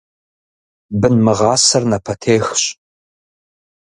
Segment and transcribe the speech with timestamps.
[1.01, 2.63] Бын мыгъасэр напэтехщ.